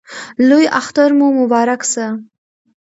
لوی 0.47 0.65
اختر 0.79 1.09
مو 1.17 1.27
مبارک 1.39 1.81
سه! 1.91 2.05